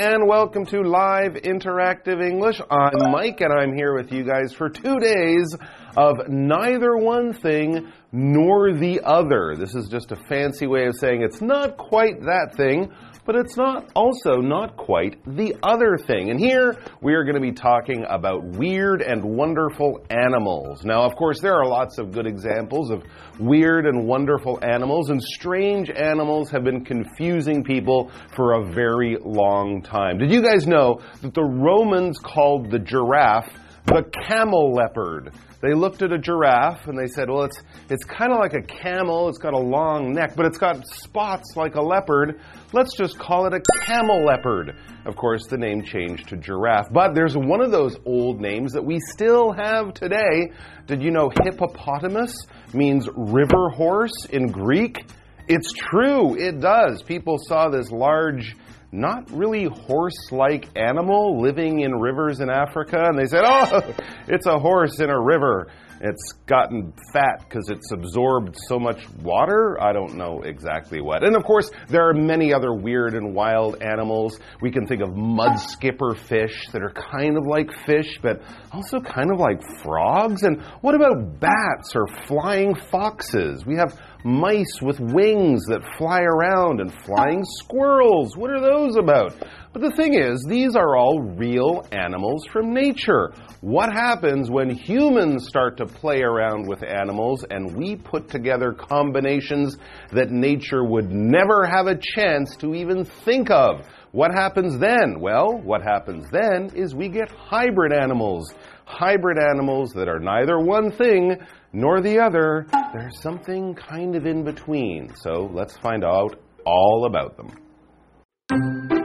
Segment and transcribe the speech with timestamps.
[0.00, 2.58] and welcome to Live Interactive English.
[2.70, 5.54] I'm Mike, and I'm here with you guys for two days
[5.94, 9.56] of neither one thing nor the other.
[9.58, 12.90] This is just a fancy way of saying it's not quite that thing,
[13.30, 16.30] but it's not also not quite the other thing.
[16.30, 20.82] And here we are going to be talking about weird and wonderful animals.
[20.84, 23.04] Now, of course, there are lots of good examples of
[23.38, 29.80] weird and wonderful animals, and strange animals have been confusing people for a very long
[29.80, 30.18] time.
[30.18, 33.48] Did you guys know that the Romans called the giraffe
[33.86, 35.32] the camel leopard?
[35.62, 38.62] They looked at a giraffe and they said, well, it's, it's kind of like a
[38.62, 39.28] camel.
[39.28, 42.40] It's got a long neck, but it's got spots like a leopard.
[42.72, 44.76] Let's just call it a camel leopard.
[45.04, 46.88] Of course, the name changed to giraffe.
[46.90, 50.52] But there's one of those old names that we still have today.
[50.86, 52.34] Did you know hippopotamus
[52.72, 55.04] means river horse in Greek?
[55.46, 57.02] It's true, it does.
[57.02, 58.56] People saw this large
[58.92, 63.04] not really horse like animal living in rivers in Africa.
[63.04, 63.82] And they said, oh,
[64.28, 65.68] it's a horse in a river.
[66.02, 69.76] It's gotten fat because it's absorbed so much water.
[69.80, 71.22] I don't know exactly what.
[71.22, 74.38] And of course, there are many other weird and wild animals.
[74.62, 78.40] We can think of mud skipper fish that are kind of like fish, but
[78.72, 80.42] also kind of like frogs.
[80.42, 83.66] And what about bats or flying foxes?
[83.66, 88.36] We have mice with wings that fly around and flying squirrels.
[88.36, 89.34] What are those about?
[89.72, 93.32] But the thing is, these are all real animals from nature.
[93.60, 99.76] What happens when humans start to play around with animals and we put together combinations
[100.10, 103.86] that nature would never have a chance to even think of?
[104.10, 105.20] What happens then?
[105.20, 108.52] Well, what happens then is we get hybrid animals.
[108.86, 111.36] Hybrid animals that are neither one thing
[111.72, 112.66] nor the other.
[112.92, 115.14] There's something kind of in between.
[115.14, 118.99] So let's find out all about them.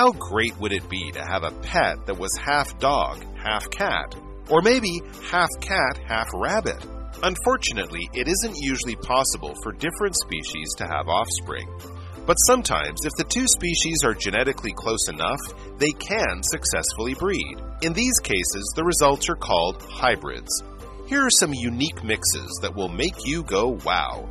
[0.00, 4.16] How great would it be to have a pet that was half dog, half cat?
[4.48, 6.82] Or maybe half cat, half rabbit?
[7.22, 11.68] Unfortunately, it isn't usually possible for different species to have offspring.
[12.24, 15.38] But sometimes, if the two species are genetically close enough,
[15.76, 17.60] they can successfully breed.
[17.82, 20.62] In these cases, the results are called hybrids.
[21.08, 24.30] Here are some unique mixes that will make you go wow.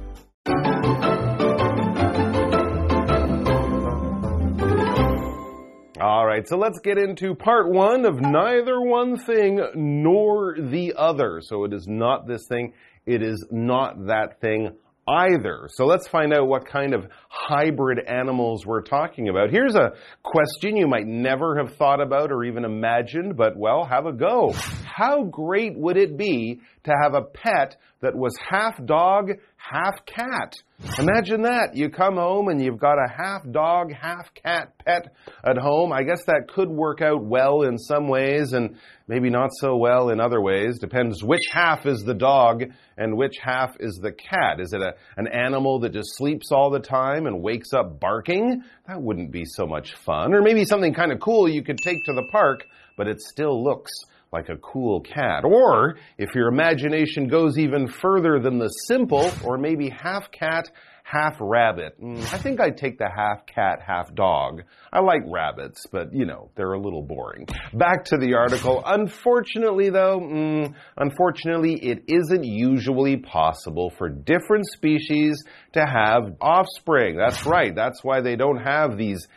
[6.40, 11.42] Right, so let's get into part one of neither one thing nor the other.
[11.42, 12.74] So it is not this thing,
[13.06, 14.70] it is not that thing
[15.08, 15.68] either.
[15.70, 19.50] So let's find out what kind of hybrid animals we're talking about.
[19.50, 24.06] Here's a question you might never have thought about or even imagined, but well, have
[24.06, 24.54] a go.
[24.86, 30.56] How great would it be to have a pet that was half dog, half cat?
[30.98, 31.76] Imagine that.
[31.76, 35.92] You come home and you've got a half dog, half cat pet at home.
[35.92, 38.78] I guess that could work out well in some ways and
[39.08, 40.80] maybe not so well in other ways.
[40.80, 42.64] Depends which half is the dog
[42.98, 44.60] and which half is the cat.
[44.60, 48.64] Is it a, an animal that just sleeps all the time and wakes up barking?
[48.88, 50.34] That wouldn't be so much fun.
[50.34, 52.62] Or maybe something kind of cool you could take to the park,
[52.96, 53.92] but it still looks
[54.32, 55.44] like a cool cat.
[55.44, 60.70] Or if your imagination goes even further than the simple, or maybe half cat,
[61.04, 62.00] half rabbit.
[62.00, 64.62] Mm, I think I'd take the half cat, half dog.
[64.94, 67.48] I like rabbits, but you know, they're a little boring.
[67.74, 68.84] Back to the article.
[68.86, 75.44] Unfortunately, though, mm, unfortunately, it isn't usually possible for different species
[75.74, 77.18] to have offspring.
[77.18, 77.74] That's right.
[77.74, 79.28] That's why they don't have these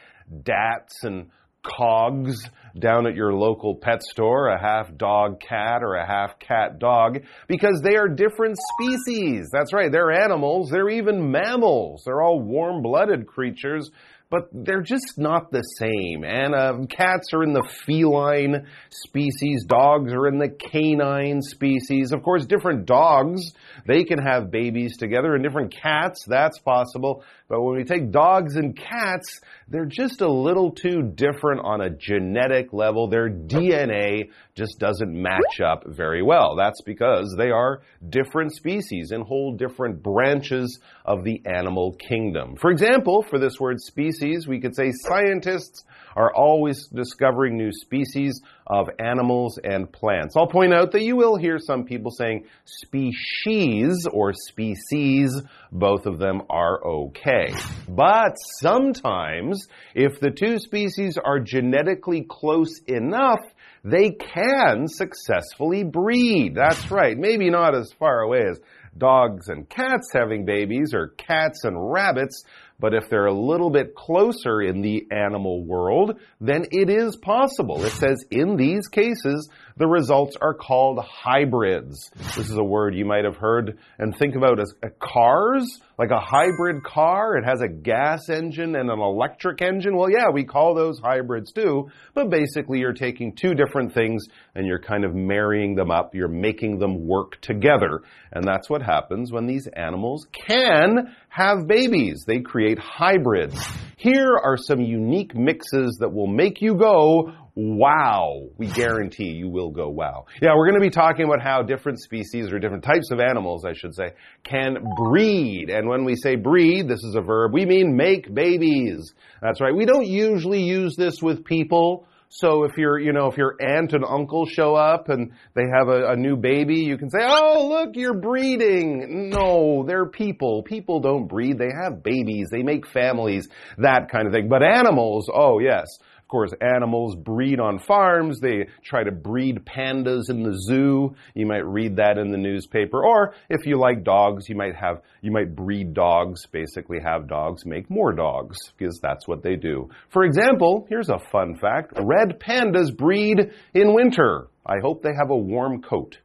[0.45, 1.31] dats and
[1.63, 2.37] cogs
[2.79, 7.21] down at your local pet store, a half dog cat or a half cat dog,
[7.49, 9.49] because they are different species.
[9.53, 12.03] That's right, they're animals, they're even mammals.
[12.05, 13.91] They're all warm blooded creatures
[14.33, 16.25] but they're just not the same.
[16.25, 22.13] And uh, cats are in the feline species, dogs are in the canine species.
[22.13, 23.53] Of course, different dogs,
[23.87, 27.25] they can have babies together, and different cats, that's possible.
[27.47, 29.43] But when we take dogs and cats,
[29.73, 33.09] they're just a little too different on a genetic level.
[33.09, 36.57] Their DNA just doesn't match up very well.
[36.57, 42.57] That's because they are different species and whole different branches of the animal kingdom.
[42.57, 45.85] For example, for this word species, we could say scientists
[46.17, 50.37] are always discovering new species of animals and plants.
[50.37, 55.41] I'll point out that you will hear some people saying species or species.
[55.71, 57.55] Both of them are okay.
[57.89, 59.62] But sometimes,
[59.95, 63.41] if the two species are genetically close enough,
[63.85, 66.55] they can successfully breed.
[66.55, 67.17] That's right.
[67.19, 68.61] Maybe not as far away as
[68.97, 72.45] dogs and cats having babies or cats and rabbits,
[72.79, 77.85] but if they're a little bit closer in the animal world, then it is possible.
[77.85, 82.11] It says in these cases, the results are called hybrids.
[82.37, 86.11] This is a word you might have heard and think about as uh, cars, like
[86.11, 87.37] a hybrid car.
[87.37, 89.97] It has a gas engine and an electric engine.
[89.97, 94.67] Well, yeah, we call those hybrids too, but basically you're taking two different things and
[94.67, 96.15] you're kind of marrying them up.
[96.15, 98.03] You're making them work together.
[98.33, 102.25] And that's what happens when these animals can have babies.
[102.27, 103.59] They create hybrids.
[103.97, 108.49] Here are some unique mixes that will make you go, wow.
[108.57, 110.27] We guarantee you will go wow.
[110.41, 113.65] Yeah, we're going to be talking about how different species or different types of animals,
[113.65, 114.13] I should say,
[114.45, 115.71] can breed.
[115.71, 119.13] And when we say breed, this is a verb, we mean make babies.
[119.41, 119.75] That's right.
[119.75, 122.07] We don't usually use this with people.
[122.35, 125.89] So if your, you know, if your aunt and uncle show up and they have
[125.89, 130.63] a, a, new baby, you can say, "Oh, look, you're breeding." No, they're people.
[130.63, 131.59] People don't breed.
[131.59, 132.49] They have babies.
[132.51, 133.49] They make families.
[133.77, 134.49] That kind of thing.
[134.49, 135.89] But animals, oh yes
[136.33, 138.41] course, animals breed on farms.
[138.41, 141.15] They try to breed pandas in the zoo.
[141.35, 143.05] You might read that in the newspaper.
[143.05, 147.67] Or if you like dogs, you might have, you might breed dogs, basically have dogs
[147.67, 149.91] make more dogs, because that's what they do.
[150.09, 151.93] For example, here's a fun fact.
[152.01, 153.39] Red pandas breed
[153.75, 154.49] in winter.
[154.65, 156.17] I hope they have a warm coat.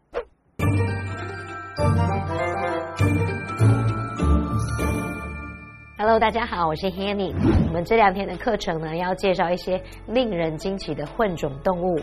[6.07, 7.36] Hello，大家好，我是 Hanny。
[7.68, 12.00] 我们这两天的课程呢，要介绍一些令人惊奇的混种动物。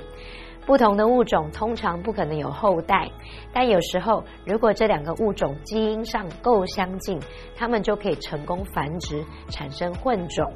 [0.66, 3.10] 不同的物种通常不可能有后代，
[3.50, 7.18] 但有时候，如果这两个物种基因上够相近，
[7.56, 10.52] 它们就可以成功繁殖，产生混种。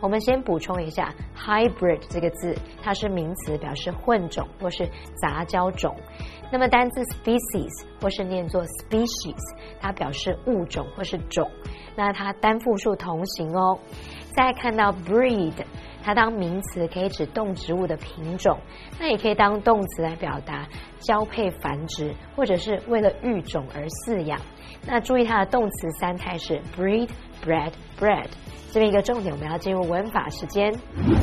[0.00, 2.54] 我们先补充一下，hybrid 这个字，
[2.84, 4.88] 它是名词，表示混种或是
[5.20, 5.92] 杂交种。
[6.52, 9.36] 那么单字 species 或是念作 species，
[9.80, 11.50] 它表示物种或是种。
[11.96, 13.78] 那它单复数同形哦。
[14.34, 15.52] 再看到 breed，
[16.02, 18.58] 它当名词可以指动植物的品种，
[18.98, 20.66] 那也可以当动词来表达
[21.00, 24.40] 交配繁殖，或者是为了育种而饲养。
[24.86, 27.10] 那注意它的动词三态是 breed、
[27.44, 28.28] bread bread，。
[28.72, 30.72] 这边一个重点，我们要进入文法时间。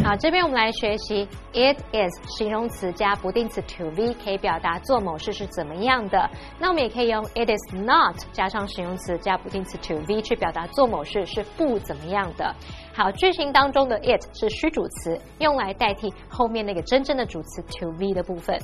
[0.04, 6.30] 好，这边我们来学习 it is 形容词加不定词 to be 可以表达做某事是怎么样的。
[6.60, 12.56] 那我们也可以用 it is not 加上形容词加不定词 to be 去表达做某事是不怎么样的。
[12.94, 18.60] 好，句型当中的 it 是虚主词，用来代替后面那个真正的主词 to be 的部分。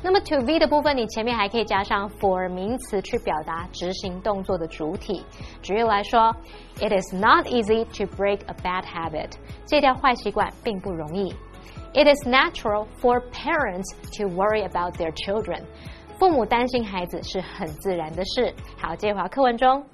[0.00, 5.24] 那么 to be 的部分，你前面还可以加上 for 名词去表达执行动作的主体。
[5.60, 6.32] 举例来说
[6.79, 9.31] ，It is not easy to break a bad habit。
[9.65, 11.33] 戒掉坏习惯并不容易。
[11.93, 13.85] It is natural for parents
[14.17, 15.63] to worry about their children。
[16.17, 18.53] 父母担心孩子是很自然的事。
[18.77, 19.85] 好，接回课文中。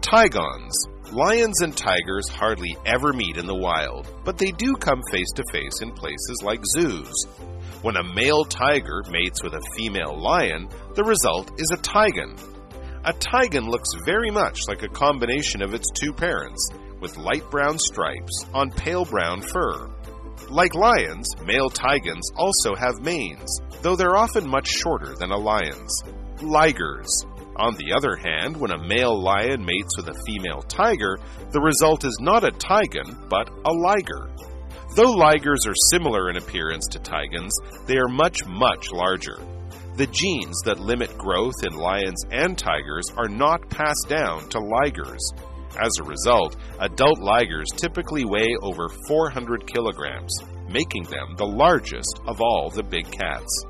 [0.00, 0.72] Tigons
[1.12, 5.42] Lions and tigers hardly ever meet in the wild, but they do come face to
[5.52, 7.12] face in places like zoos.
[7.81, 12.39] When a male tiger mates with a female lion, the result is a tigon.
[13.05, 16.69] A tigon looks very much like a combination of its two parents,
[16.99, 19.89] with light brown stripes on pale brown fur.
[20.49, 23.49] Like lions, male tigons also have manes,
[23.81, 26.03] though they're often much shorter than a lion's.
[26.37, 27.09] Ligers,
[27.55, 31.17] on the other hand, when a male lion mates with a female tiger,
[31.51, 34.29] the result is not a tigon, but a liger.
[34.95, 37.51] Though ligers are similar in appearance to tigons,
[37.87, 39.39] they are much, much larger.
[39.95, 45.19] The genes that limit growth in lions and tigers are not passed down to ligers.
[45.79, 50.33] As a result, adult ligers typically weigh over 400 kilograms,
[50.69, 53.65] making them the largest of all the big cats.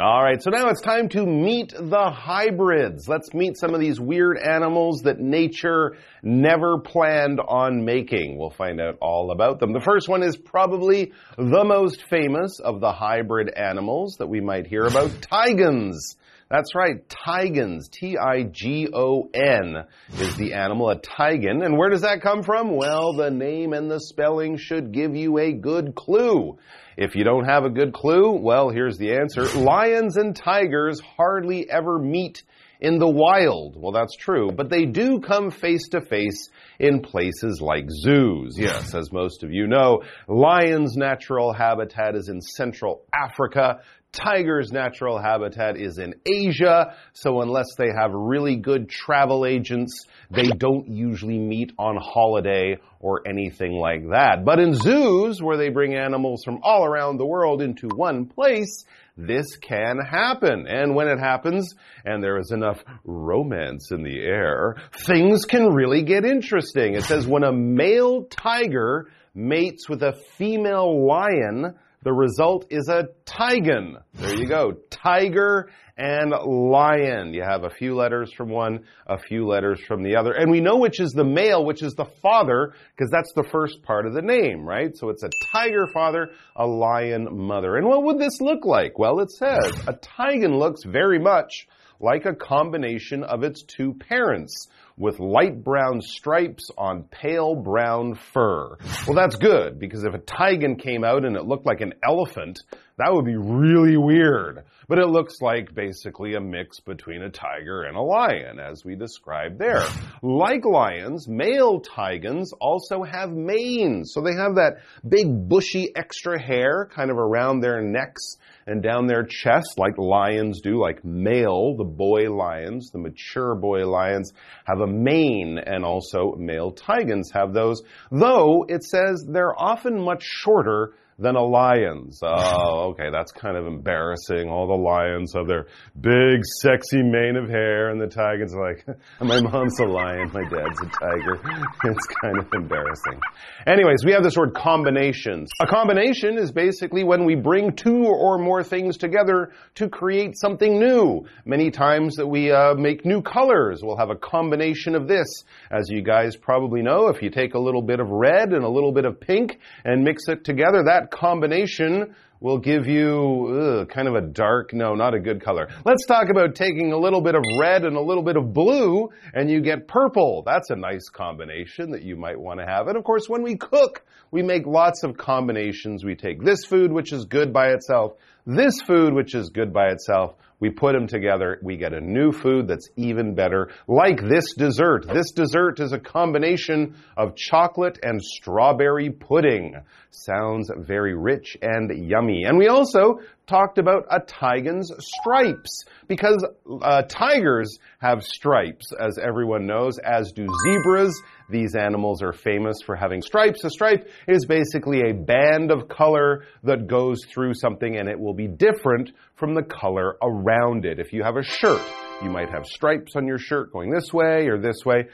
[0.00, 3.06] All right, so now it's time to meet the hybrids.
[3.06, 8.38] Let's meet some of these weird animals that nature never planned on making.
[8.38, 9.74] We'll find out all about them.
[9.74, 14.66] The first one is probably the most famous of the hybrid animals that we might
[14.66, 16.16] hear about, tigons.
[16.50, 17.88] That's right, tigons.
[17.92, 19.84] T-I-G-O-N
[20.18, 21.64] is the animal, a tigon.
[21.64, 22.76] And where does that come from?
[22.76, 26.58] Well, the name and the spelling should give you a good clue.
[26.96, 29.44] If you don't have a good clue, well, here's the answer.
[29.60, 32.42] Lions and tigers hardly ever meet
[32.80, 33.76] in the wild.
[33.76, 38.56] Well, that's true, but they do come face to face in places like zoos.
[38.58, 43.82] Yes, as most of you know, lions' natural habitat is in Central Africa.
[44.12, 50.48] Tiger's natural habitat is in Asia, so unless they have really good travel agents, they
[50.48, 54.44] don't usually meet on holiday or anything like that.
[54.44, 58.84] But in zoos, where they bring animals from all around the world into one place,
[59.16, 60.66] this can happen.
[60.66, 61.74] And when it happens,
[62.04, 64.76] and there is enough romance in the air,
[65.06, 66.94] things can really get interesting.
[66.94, 73.08] It says when a male tiger mates with a female lion, the result is a
[73.26, 74.02] tigon.
[74.14, 74.72] There you go.
[74.90, 77.34] Tiger and lion.
[77.34, 80.32] You have a few letters from one, a few letters from the other.
[80.32, 83.82] And we know which is the male, which is the father, because that's the first
[83.82, 84.96] part of the name, right?
[84.96, 87.76] So it's a tiger father, a lion mother.
[87.76, 88.98] And what would this look like?
[88.98, 91.68] Well, it says a tigon looks very much
[92.00, 98.76] like a combination of its two parents with light brown stripes on pale brown fur.
[99.06, 102.60] Well, that's good because if a tigon came out and it looked like an elephant,
[103.00, 104.64] that would be really weird.
[104.86, 108.94] But it looks like basically a mix between a tiger and a lion, as we
[108.94, 109.84] described there.
[110.20, 114.12] Like lions, male tigons also have manes.
[114.12, 114.78] So they have that
[115.08, 120.60] big bushy extra hair kind of around their necks and down their chest, like lions
[120.60, 124.32] do, like male, the boy lions, the mature boy lions
[124.64, 130.22] have a mane, and also male tigons have those, though it says they're often much
[130.22, 132.20] shorter than a lion's.
[132.22, 134.48] Oh, okay, that's kind of embarrassing.
[134.48, 135.66] All the lions have their
[136.00, 138.86] big, sexy mane of hair, and the tiger's like,
[139.20, 141.40] my mom's a lion, my dad's a tiger.
[141.82, 143.20] It's kind of embarrassing.
[143.66, 145.50] Anyways, we have this word combinations.
[145.60, 150.78] A combination is basically when we bring two or more things together to create something
[150.78, 151.26] new.
[151.44, 155.26] Many times that we uh, make new colors, we'll have a combination of this.
[155.70, 158.68] As you guys probably know, if you take a little bit of red and a
[158.68, 164.08] little bit of pink and mix it together, that combination will give you ugh, kind
[164.08, 165.68] of a dark, no, not a good color.
[165.84, 169.10] Let's talk about taking a little bit of red and a little bit of blue
[169.34, 170.42] and you get purple.
[170.44, 172.88] That's a nice combination that you might want to have.
[172.88, 176.02] And of course, when we cook, we make lots of combinations.
[176.02, 178.14] We take this food, which is good by itself,
[178.46, 182.32] this food, which is good by itself, we put them together, we get a new
[182.32, 185.06] food that's even better, like this dessert.
[185.08, 189.76] This dessert is a combination of chocolate and strawberry pudding.
[190.10, 192.44] Sounds very rich and yummy.
[192.44, 193.20] And we also
[193.50, 196.46] talked about a tigon's stripes because
[196.82, 201.20] uh, tigers have stripes, as everyone knows, as do zebras.
[201.50, 203.64] These animals are famous for having stripes.
[203.64, 208.34] A stripe is basically a band of color that goes through something and it will
[208.34, 211.00] be different from the color around it.
[211.00, 211.82] If you have a shirt,
[212.22, 215.08] you might have stripes on your shirt going this way or this way.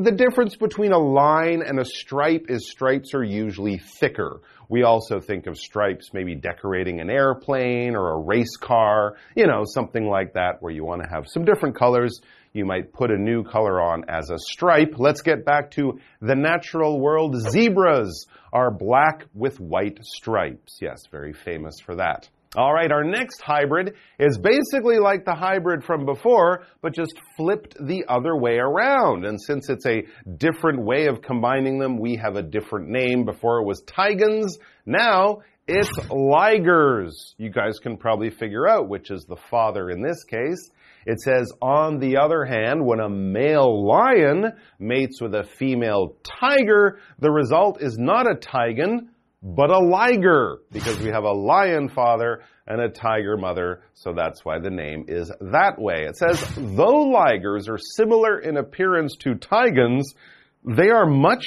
[0.00, 4.42] The difference between a line and a stripe is stripes are usually thicker.
[4.68, 9.64] We also think of stripes maybe decorating an airplane or a race car, you know,
[9.64, 12.20] something like that where you want to have some different colors.
[12.52, 14.94] You might put a new color on as a stripe.
[14.98, 17.34] Let's get back to the natural world.
[17.34, 20.78] Zebras are black with white stripes.
[20.80, 22.28] Yes, very famous for that.
[22.56, 27.74] All right, our next hybrid is basically like the hybrid from before, but just flipped
[27.78, 29.26] the other way around.
[29.26, 30.04] And since it's a
[30.38, 33.26] different way of combining them, we have a different name.
[33.26, 37.12] Before it was Tigons, now it's Ligers.
[37.36, 40.70] You guys can probably figure out which is the father in this case.
[41.04, 46.98] It says, on the other hand, when a male lion mates with a female tiger,
[47.18, 49.08] the result is not a tigon,
[49.42, 54.44] but a liger, because we have a lion father and a tiger mother, so that's
[54.44, 56.06] why the name is that way.
[56.08, 60.14] It says, though ligers are similar in appearance to tigons,
[60.64, 61.46] they are much,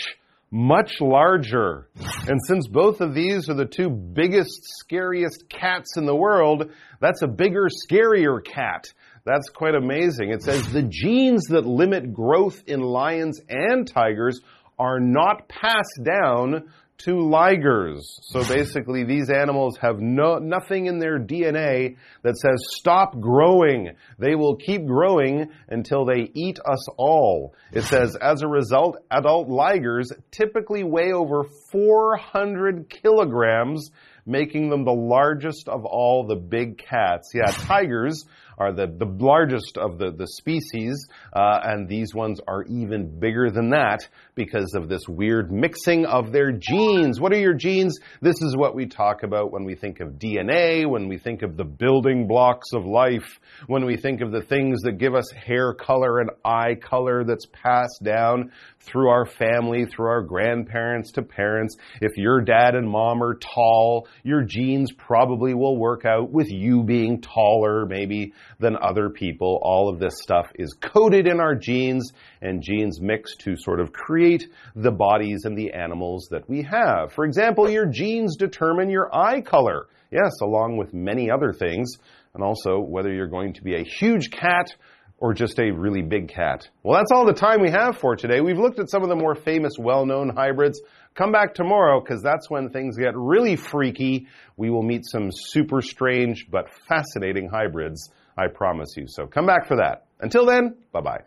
[0.49, 1.89] much larger.
[2.27, 7.21] And since both of these are the two biggest, scariest cats in the world, that's
[7.21, 8.85] a bigger, scarier cat.
[9.25, 10.31] That's quite amazing.
[10.31, 14.39] It says the genes that limit growth in lions and tigers
[14.79, 16.71] are not passed down
[17.05, 18.01] to ligers.
[18.21, 23.91] So basically, these animals have no, nothing in their DNA that says stop growing.
[24.19, 27.53] They will keep growing until they eat us all.
[27.71, 33.91] It says, as a result, adult ligers typically weigh over 400 kilograms
[34.25, 37.31] making them the largest of all the big cats.
[37.33, 38.25] Yeah, tigers
[38.57, 43.49] are the, the largest of the, the species, uh, and these ones are even bigger
[43.49, 47.19] than that because of this weird mixing of their genes.
[47.19, 47.99] What are your genes?
[48.21, 51.57] This is what we talk about when we think of DNA, when we think of
[51.57, 55.73] the building blocks of life, when we think of the things that give us hair
[55.73, 61.75] color and eye color that's passed down through our family, through our grandparents to parents.
[62.01, 66.83] If your dad and mom are tall, your genes probably will work out with you
[66.83, 69.59] being taller maybe than other people.
[69.63, 73.93] All of this stuff is coded in our genes and genes mix to sort of
[73.93, 77.13] create the bodies and the animals that we have.
[77.13, 79.87] For example, your genes determine your eye color.
[80.11, 81.93] Yes, along with many other things.
[82.33, 84.73] And also whether you're going to be a huge cat
[85.21, 86.67] or just a really big cat?
[86.83, 88.41] Well, that's all the time we have for today.
[88.41, 90.81] We've looked at some of the more famous, well known hybrids.
[91.13, 94.27] Come back tomorrow because that's when things get really freaky.
[94.57, 98.09] We will meet some super strange but fascinating hybrids,
[98.41, 99.05] I promise you.
[99.07, 100.05] So come back for that.
[100.19, 101.21] Until then, bye bye.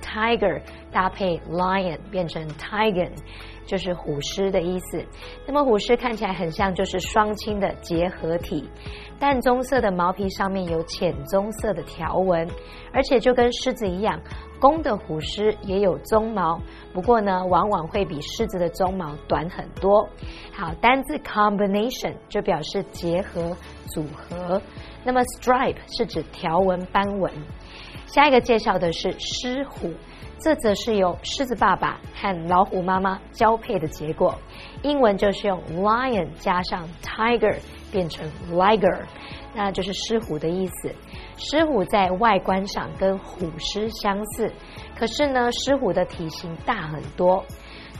[0.00, 3.12] tiger 搭配 lion 变成 tigon。
[3.66, 5.04] 就是虎狮的意思。
[5.46, 8.68] 那么虎狮看起来很像就是双亲的结合体，
[9.18, 12.48] 淡棕色的毛皮上面有浅棕色的条纹，
[12.92, 14.20] 而且就跟狮子一样。
[14.60, 16.58] 公的虎狮也有鬃毛，
[16.94, 20.08] 不过呢，往往会比狮子的鬃毛短很多。
[20.52, 23.54] 好，单字 combination 就表示结合、
[23.88, 24.62] 组合。
[25.04, 27.30] 那么 stripe 是指条纹、斑纹。
[28.14, 29.92] 下一个介绍的是狮虎，
[30.38, 34.38] 这则是由狮子爸爸和老虎妈妈交配的结果。
[34.82, 37.56] 英文就是用 lion 加上 tiger
[37.90, 39.00] 变成 liger，
[39.52, 40.94] 那就是狮虎的意思。
[41.36, 44.52] 狮虎在外观上跟虎狮相似，
[44.96, 47.44] 可是呢，狮虎的体型大很多。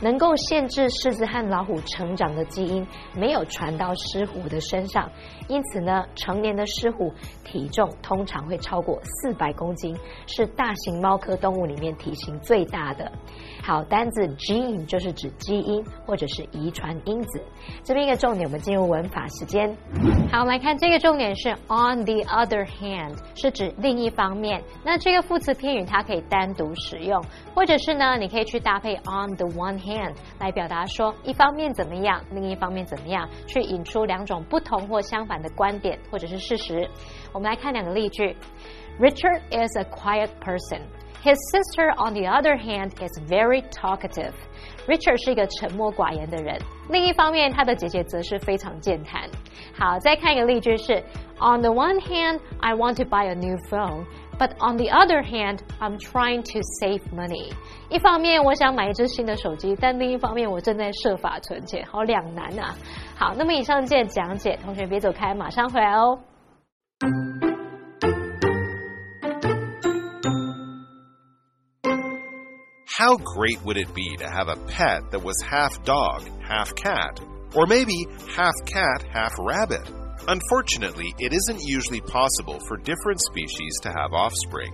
[0.01, 5.09] 能够限制狮子和老虎成长的基因没有传到狮虎的身上，
[5.47, 9.95] 因此呢，成年的狮虎体重通常会超过四百公斤，
[10.27, 13.11] 是大型猫科动物里面体型最大的。
[13.63, 17.41] 好，单字 gene 就是指基因或者是遗传因子。
[17.83, 19.75] 这边一个重点，我们进入文法时间。
[20.31, 24.61] 好，来看这个重点是 on the other hand，是指另一方面。
[24.83, 27.23] 那这个副词片语它可以单独使用，
[27.55, 29.84] 或者是呢，你可以去搭配 on the one。
[30.38, 36.88] 来表达说一方面怎么样，另一方面怎么样，去引出两种不同或相反的观点或者是事实。
[37.32, 38.36] 我们来看两个例句：
[38.98, 40.80] Richard is a quiet person.
[41.22, 44.32] His sister, on the other hand, is very talkative.
[44.86, 49.28] Richard 是一个沉默寡言的人，另一方面，他的姐姐则是非常健谈。
[49.78, 50.94] 好，再看一个例句是：
[51.38, 54.06] On the one hand, I want to buy a new phone.
[54.38, 57.52] But on the other hand, I'm trying to save money.
[57.90, 62.74] 一方面我想买一只新的手机，但另一方面我正在设法存钱，好两难啊！
[63.14, 66.18] 好，那么以上件讲解，同学别走开，马上回来哦。
[72.98, 77.18] How great would it be to have a pet that was half dog, half cat,
[77.54, 79.88] or maybe half cat, half rabbit?
[80.27, 84.73] Unfortunately, it isn't usually possible for different species to have offspring.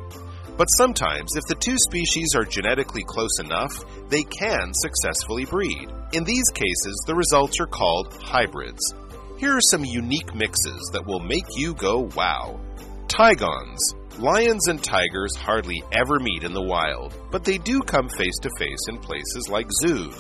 [0.58, 3.73] But sometimes, if the two species are genetically close enough,
[4.10, 5.89] they can successfully breed.
[6.13, 8.93] In these cases, the results are called hybrids.
[9.38, 12.60] Here are some unique mixes that will make you go wow.
[13.08, 13.80] Tigons.
[14.19, 18.51] Lions and tigers hardly ever meet in the wild, but they do come face to
[18.60, 20.19] face in places like zoos.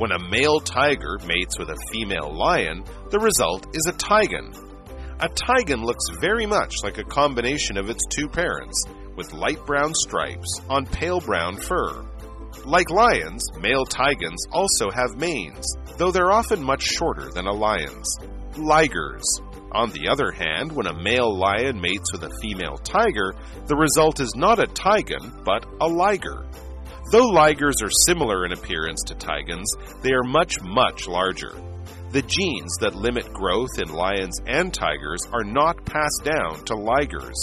[0.00, 4.56] When a male tiger mates with a female lion, the result is a tigon.
[5.20, 8.82] A tigon looks very much like a combination of its two parents,
[9.14, 12.02] with light brown stripes on pale brown fur.
[12.64, 15.66] Like lions, male tigons also have manes,
[15.98, 18.16] though they're often much shorter than a lion's.
[18.54, 19.26] Ligers.
[19.72, 23.34] On the other hand, when a male lion mates with a female tiger,
[23.66, 26.46] the result is not a tigon, but a liger.
[27.10, 29.68] Though ligers are similar in appearance to tigons,
[30.00, 31.60] they are much, much larger.
[32.12, 37.34] The genes that limit growth in lions and tigers are not passed down to ligers.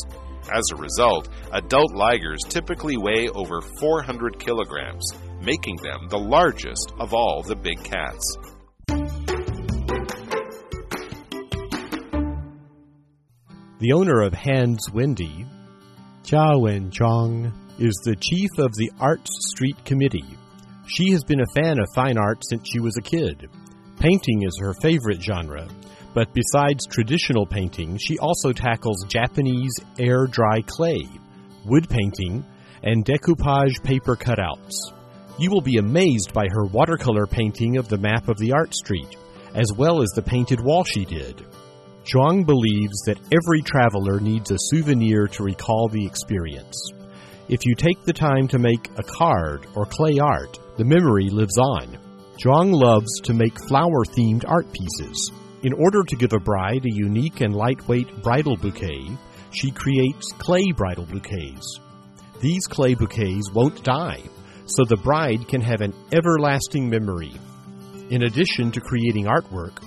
[0.50, 7.14] As a result, adult ligers typically weigh over 400 kilograms, making them the largest of
[7.14, 8.38] all the big cats.
[13.80, 15.46] The owner of Hands Wendy,
[16.24, 20.26] Chao Wen-chong, is the chief of the Arts Street Committee.
[20.88, 23.50] She has been a fan of fine art since she was a kid.
[24.00, 25.68] Painting is her favorite genre,
[26.14, 31.08] but besides traditional painting, she also tackles Japanese air dry clay,
[31.66, 32.44] wood painting,
[32.84, 34.74] and decoupage paper cutouts.
[35.38, 39.16] You will be amazed by her watercolor painting of the map of the art street,
[39.54, 41.46] as well as the painted wall she did.
[42.04, 46.94] Zhuang believes that every traveler needs a souvenir to recall the experience.
[47.50, 51.58] If you take the time to make a card or clay art, the memory lives
[51.58, 51.98] on.
[52.44, 55.32] Zhuang loves to make flower themed art pieces.
[55.64, 59.18] In order to give a bride a unique and lightweight bridal bouquet,
[59.52, 61.80] she creates clay bridal bouquets.
[62.42, 64.24] These clay bouquets won't die,
[64.66, 67.32] so the bride can have an everlasting memory.
[68.10, 69.82] In addition to creating artwork,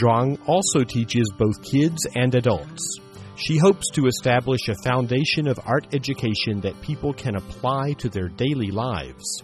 [0.00, 3.00] Zhuang also teaches both kids and adults.
[3.36, 8.28] She hopes to establish a foundation of art education that people can apply to their
[8.28, 9.42] daily lives.